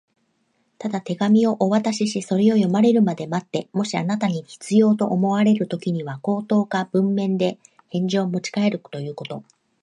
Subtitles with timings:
[0.79, 9.55] 「ただ手紙をお渡しし、それを読まれるまで待って、もしあなたに必要と思われるときには、口頭か文面で返事をもちかえるということだけです」